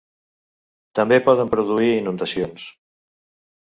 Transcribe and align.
També 1.01 1.21
poden 1.29 1.53
produir 1.53 1.93
inundacions. 2.01 2.69